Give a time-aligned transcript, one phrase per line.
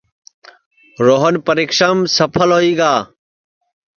[1.05, 2.93] روہن پریکشام سپھل ہوئی گا